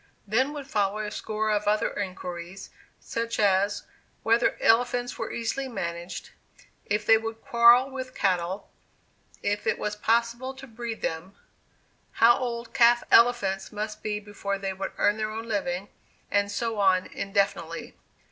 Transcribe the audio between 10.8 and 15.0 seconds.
them; how old calf elephants must be before they would